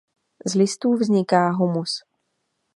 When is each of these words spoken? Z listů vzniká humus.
Z 0.45 0.53
listů 0.55 0.93
vzniká 0.93 1.49
humus. 1.49 1.99